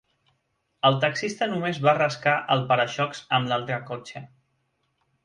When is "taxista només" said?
1.01-1.79